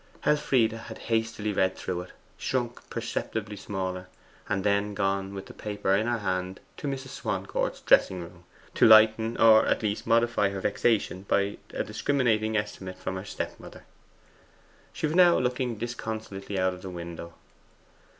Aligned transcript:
Elfride 0.25 0.71
had 0.71 0.97
hastily 1.13 1.53
read 1.53 1.73
it 1.73 1.77
through, 1.77 2.07
shrunk 2.35 2.89
perceptibly 2.89 3.55
smaller, 3.55 4.07
and 4.49 4.63
had 4.63 4.63
then 4.73 4.93
gone 4.95 5.31
with 5.35 5.45
the 5.45 5.53
paper 5.53 5.95
in 5.95 6.07
her 6.07 6.17
hand 6.17 6.59
to 6.75 6.87
Mrs. 6.87 7.09
Swancourt's 7.09 7.81
dressing 7.81 8.19
room, 8.19 8.43
to 8.73 8.87
lighten 8.87 9.37
or 9.37 9.63
at 9.67 9.83
least 9.83 10.07
modify 10.07 10.49
her 10.49 10.59
vexation 10.59 11.21
by 11.27 11.59
a 11.69 11.83
discriminating 11.83 12.57
estimate 12.57 12.97
from 12.97 13.15
her 13.15 13.25
stepmother. 13.25 13.85
She 14.91 15.05
was 15.05 15.13
now 15.15 15.37
looking 15.37 15.77
disconsolately 15.77 16.57
out 16.57 16.73
of 16.73 16.81
the 16.81 16.89
window. 16.89 17.35